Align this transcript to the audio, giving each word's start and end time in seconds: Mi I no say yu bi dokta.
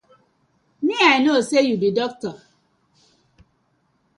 Mi 0.85 0.95
I 1.09 1.15
no 1.23 1.33
say 1.47 1.61
yu 1.67 1.75
bi 1.81 1.89
dokta. 1.97 2.31